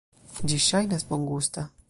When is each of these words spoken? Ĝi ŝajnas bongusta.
Ĝi 0.51 0.57
ŝajnas 0.69 1.07
bongusta. 1.11 1.69